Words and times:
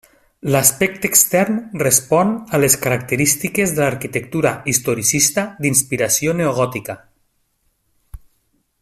L'aspecte 0.53 1.09
extern 1.09 1.59
respon 1.81 2.31
a 2.57 2.61
les 2.63 2.77
característiques 2.85 3.75
de 3.75 3.83
l'arquitectura 3.85 4.55
historicista 4.75 5.45
d'inspiració 5.67 6.35
neogòtica. 6.41 7.01